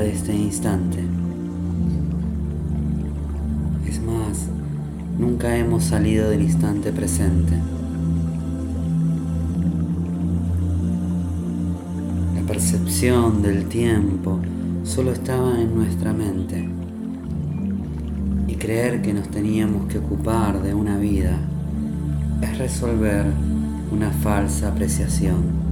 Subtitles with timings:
[0.00, 0.98] de este instante.
[3.86, 4.46] Es más,
[5.18, 7.52] nunca hemos salido del instante presente.
[12.34, 14.40] La percepción del tiempo
[14.84, 16.66] solo estaba en nuestra mente.
[18.48, 21.36] Y creer que nos teníamos que ocupar de una vida
[22.40, 23.26] es resolver
[23.92, 25.69] una falsa apreciación.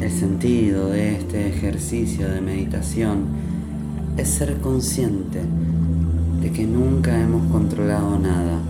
[0.00, 3.26] El sentido de este ejercicio de meditación
[4.16, 5.42] es ser consciente
[6.40, 8.60] de que nunca hemos controlado nada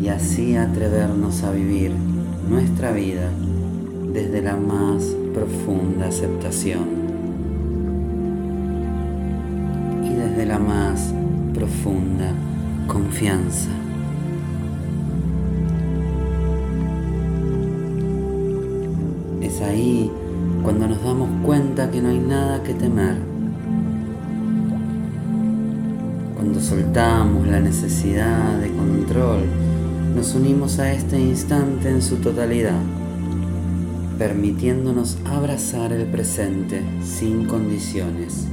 [0.00, 1.90] y así atrevernos a vivir
[2.48, 3.28] nuestra vida
[4.12, 5.02] desde la más
[5.34, 6.86] profunda aceptación
[10.04, 11.12] y desde la más
[11.52, 12.32] profunda
[12.86, 13.79] confianza.
[19.62, 20.10] Ahí
[20.62, 23.16] cuando nos damos cuenta que no hay nada que temer.
[26.34, 29.40] Cuando soltamos la necesidad de control,
[30.14, 32.80] nos unimos a este instante en su totalidad,
[34.18, 38.46] permitiéndonos abrazar el presente sin condiciones.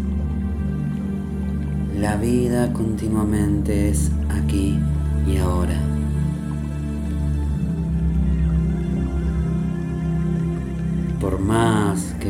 [1.99, 4.77] La vida continuamente es aquí
[5.25, 5.86] y ahora.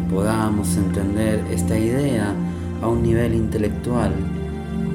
[0.02, 2.34] Podamos entender esta idea
[2.81, 4.14] a un nivel intelectual,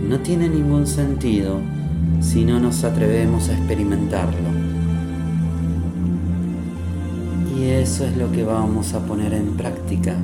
[0.08, 1.60] no tiene ningún sentido
[2.20, 4.48] si no nos atrevemos a experimentarlo.
[7.56, 10.16] Y eso es lo que vamos a poner en práctica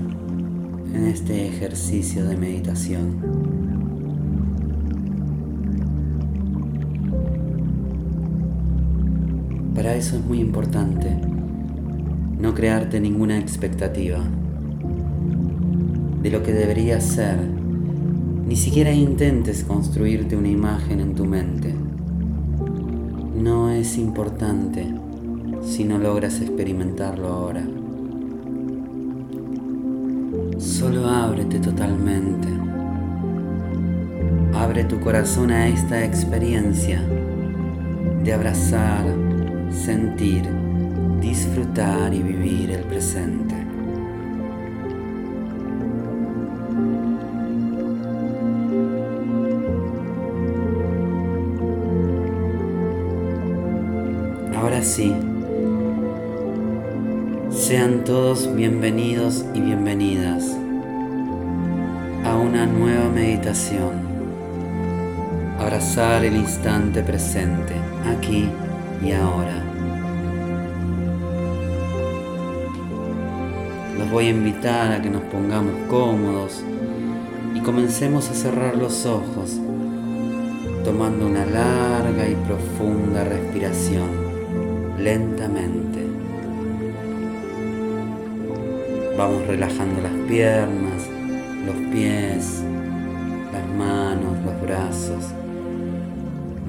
[0.94, 3.16] en este ejercicio de meditación.
[9.74, 11.16] Para eso es muy importante
[12.38, 14.20] no crearte ninguna expectativa
[16.30, 17.38] lo que debería ser.
[18.46, 21.74] Ni siquiera intentes construirte una imagen en tu mente.
[23.36, 24.86] No es importante
[25.62, 27.62] si no logras experimentarlo ahora.
[30.58, 32.48] Solo ábrete totalmente.
[34.54, 37.02] Abre tu corazón a esta experiencia
[38.24, 39.06] de abrazar,
[39.70, 40.42] sentir,
[41.20, 43.67] disfrutar y vivir el presente.
[54.78, 55.12] Ahora sí,
[57.50, 60.56] sean todos bienvenidos y bienvenidas
[62.24, 64.06] a una nueva meditación.
[65.58, 67.74] Abrazar el instante presente,
[68.06, 68.48] aquí
[69.02, 69.64] y ahora.
[73.98, 76.62] Los voy a invitar a que nos pongamos cómodos
[77.52, 79.58] y comencemos a cerrar los ojos,
[80.84, 84.27] tomando una larga y profunda respiración,
[84.98, 86.06] lentamente.
[89.16, 91.08] Vamos relajando las piernas,
[91.66, 92.62] los pies,
[93.52, 95.24] las manos, los brazos.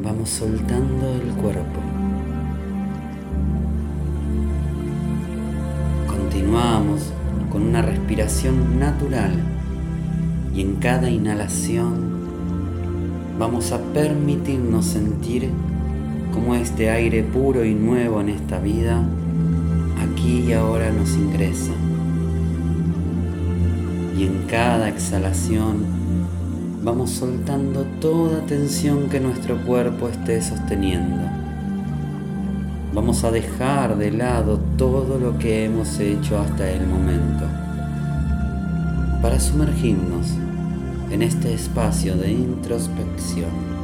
[0.03, 1.79] Vamos soltando el cuerpo.
[6.07, 7.11] Continuamos
[7.51, 9.33] con una respiración natural
[10.55, 12.09] y en cada inhalación
[13.37, 15.51] vamos a permitirnos sentir
[16.33, 19.03] como este aire puro y nuevo en esta vida
[20.01, 21.73] aquí y ahora nos ingresa.
[24.17, 25.85] Y en cada exhalación
[26.83, 31.39] vamos soltando toda tensión que nuestro cuerpo esté sosteniendo
[32.93, 37.45] vamos a dejar de lado todo lo que hemos hecho hasta el momento
[39.21, 40.27] para sumergirnos
[41.11, 43.78] en este espacio de introspección.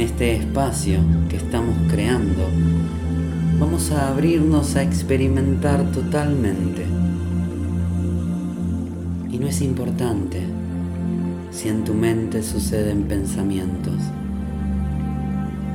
[0.00, 0.98] En este espacio
[1.28, 2.48] que estamos creando,
[3.58, 6.86] vamos a abrirnos a experimentar totalmente.
[9.30, 10.40] Y no es importante
[11.50, 13.98] si en tu mente suceden pensamientos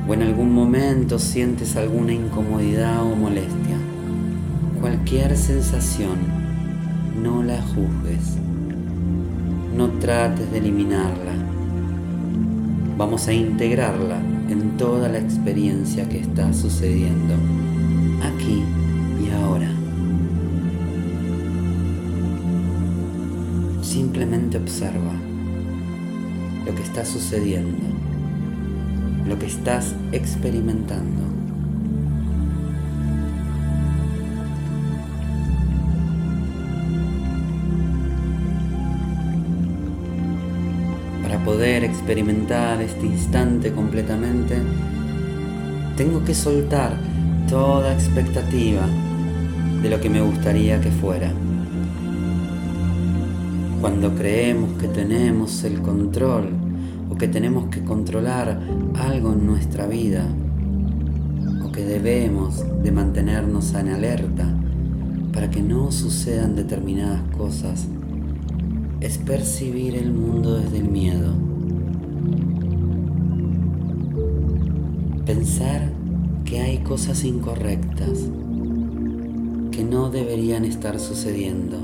[0.08, 3.78] o en algún momento sientes alguna incomodidad o molestia.
[4.80, 6.16] Cualquier sensación,
[7.22, 8.38] no la juzgues,
[9.76, 11.45] no trates de eliminarla.
[12.96, 14.16] Vamos a integrarla
[14.48, 17.34] en toda la experiencia que está sucediendo
[18.22, 18.62] aquí
[19.22, 19.70] y ahora.
[23.82, 25.12] Simplemente observa
[26.64, 27.84] lo que está sucediendo.
[29.26, 31.35] lo que estás experimentando.
[41.36, 44.56] Para poder experimentar este instante completamente,
[45.94, 46.96] tengo que soltar
[47.46, 48.88] toda expectativa
[49.82, 51.30] de lo que me gustaría que fuera.
[53.82, 56.48] Cuando creemos que tenemos el control
[57.10, 58.58] o que tenemos que controlar
[58.94, 60.24] algo en nuestra vida
[61.62, 64.46] o que debemos de mantenernos en alerta
[65.34, 67.86] para que no sucedan determinadas cosas,
[69.00, 71.34] es percibir el mundo desde el miedo.
[75.24, 75.92] Pensar
[76.44, 78.30] que hay cosas incorrectas
[79.70, 81.76] que no deberían estar sucediendo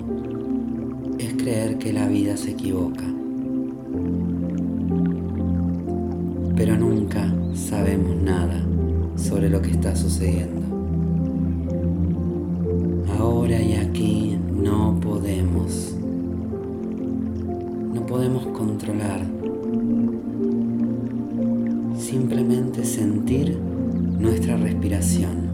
[1.19, 3.05] es creer que la vida se equivoca.
[6.57, 8.65] Pero nunca sabemos nada
[9.17, 10.72] sobre lo que está sucediendo.
[21.99, 23.59] Simplemente sentir
[24.19, 25.53] nuestra respiración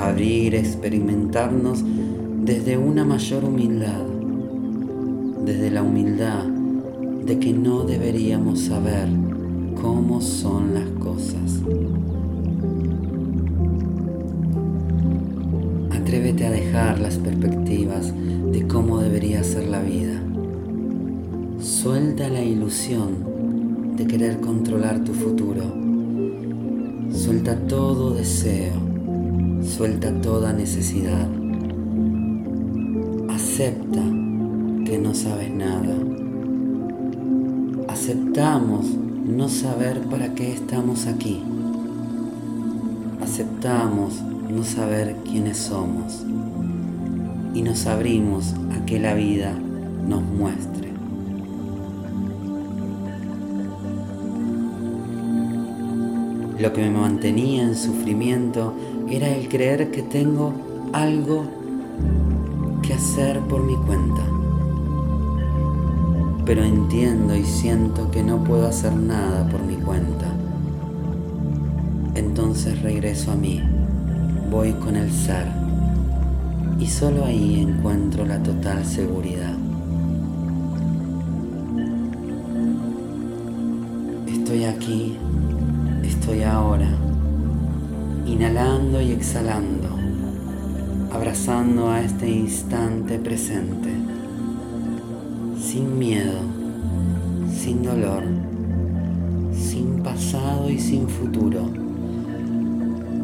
[0.00, 1.84] abrir, experimentarnos
[2.42, 4.02] desde una mayor humildad,
[5.44, 9.08] desde la humildad de que no deberíamos saber
[9.80, 11.60] cómo son las cosas.
[15.90, 18.12] Atrévete a dejar las perspectivas
[18.52, 20.29] de cómo debería ser la vida.
[21.60, 25.62] Suelta la ilusión de querer controlar tu futuro.
[27.12, 28.90] Suelta todo deseo
[29.62, 31.28] Suelta toda necesidad.
[33.28, 34.02] Acepta
[34.84, 35.94] que no sabes nada.
[37.88, 38.86] Aceptamos
[39.26, 41.42] no saber para qué estamos aquí.
[43.22, 46.24] Aceptamos no saber quiénes somos.
[47.54, 49.52] Y nos abrimos a que la vida
[50.08, 50.89] nos muestre.
[56.60, 58.74] Lo que me mantenía en sufrimiento
[59.08, 60.52] era el creer que tengo
[60.92, 61.44] algo
[62.82, 64.22] que hacer por mi cuenta.
[66.44, 70.26] Pero entiendo y siento que no puedo hacer nada por mi cuenta.
[72.14, 73.62] Entonces regreso a mí,
[74.50, 75.46] voy con el ser
[76.78, 79.54] y solo ahí encuentro la total seguridad.
[84.26, 85.16] Estoy aquí,
[86.20, 86.90] estoy ahora
[88.26, 89.88] inhalando y exhalando,
[91.10, 93.88] abrazando a este instante presente,
[95.58, 96.40] sin miedo,
[97.50, 98.22] sin dolor,
[99.54, 101.70] sin pasado y sin futuro,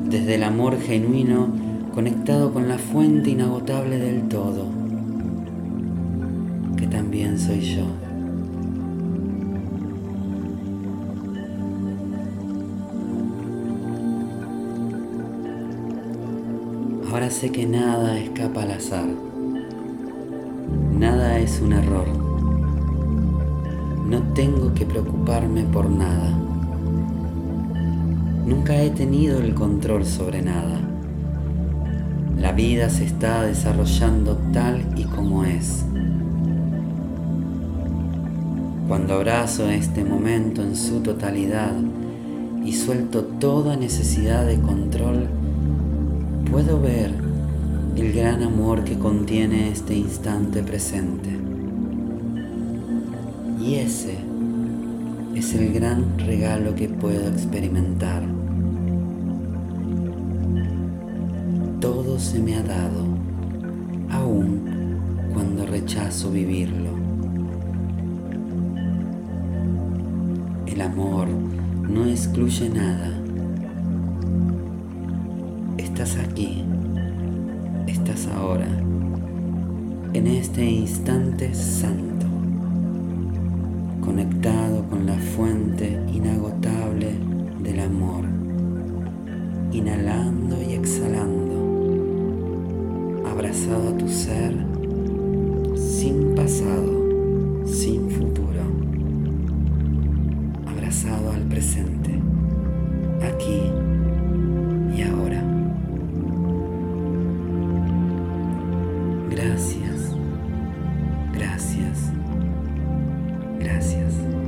[0.08, 1.48] desde el amor genuino
[1.94, 4.64] conectado con la fuente inagotable del todo,
[6.78, 8.05] que también soy yo.
[17.30, 19.08] Sé que nada escapa al azar.
[20.98, 22.06] Nada es un error.
[24.08, 26.30] No tengo que preocuparme por nada.
[28.46, 30.80] Nunca he tenido el control sobre nada.
[32.38, 35.84] La vida se está desarrollando tal y como es.
[38.88, 41.74] Cuando abrazo este momento en su totalidad
[42.64, 45.28] y suelto toda necesidad de control,
[46.50, 47.12] puedo ver
[47.96, 51.30] el gran amor que contiene este instante presente.
[53.60, 54.18] Y ese
[55.34, 58.22] es el gran regalo que puedo experimentar.
[61.80, 63.04] Todo se me ha dado,
[64.10, 66.90] aun cuando rechazo vivirlo.
[70.66, 71.28] El amor
[71.88, 73.25] no excluye nada
[75.78, 76.64] Estás aquí,
[77.86, 78.66] estás ahora,
[80.12, 82.26] en este instante santo,
[84.00, 87.12] conectado con la fuente inagotable
[87.62, 88.24] del amor,
[89.72, 91.56] inhalando y exhalando,
[93.30, 94.54] abrazado a tu ser,
[95.76, 98.62] sin pasado, sin futuro,
[100.66, 101.95] abrazado al presente,
[113.66, 114.45] Gracias.